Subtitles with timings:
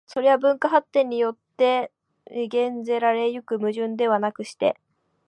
[0.07, 1.91] それは文化発展によって
[2.49, 4.75] 減ぜられ行く矛盾ではなくして、